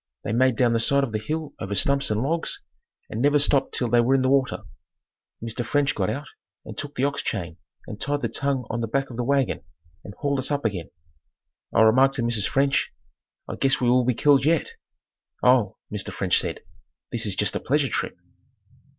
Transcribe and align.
They 0.23 0.33
made 0.33 0.55
down 0.55 0.73
the 0.73 0.79
side 0.79 1.03
of 1.03 1.11
the 1.11 1.19
hill 1.19 1.53
over 1.59 1.75
stumps 1.75 2.09
and 2.09 2.23
logs 2.23 2.63
and 3.07 3.21
never 3.21 3.37
stopped 3.37 3.75
till 3.75 3.87
they 3.87 4.01
were 4.01 4.15
in 4.15 4.23
the 4.23 4.29
water. 4.31 4.63
Mr. 5.43 5.63
French 5.63 5.93
got 5.93 6.09
out 6.09 6.27
and 6.65 6.75
took 6.75 6.95
the 6.95 7.03
ox 7.03 7.21
chain 7.21 7.57
and 7.85 8.01
tied 8.01 8.23
the 8.23 8.27
tongue 8.27 8.65
on 8.71 8.81
the 8.81 8.87
back 8.87 9.11
of 9.11 9.17
the 9.17 9.23
wagon 9.23 9.61
and 10.03 10.15
hauled 10.15 10.39
us 10.39 10.49
up 10.49 10.65
again. 10.65 10.89
I 11.71 11.81
remarked 11.83 12.15
to 12.15 12.23
Mrs. 12.23 12.47
French, 12.47 12.91
"I 13.47 13.57
guess 13.57 13.79
we 13.79 13.89
will 13.91 14.03
be 14.03 14.15
killed 14.15 14.43
yet!" 14.43 14.71
"Oh," 15.43 15.77
Mr. 15.93 16.11
French 16.11 16.39
said, 16.39 16.61
"This 17.11 17.27
is 17.27 17.35
just 17.35 17.55
a 17.55 17.59
pleasure 17.59 17.87
trip." 17.89 18.17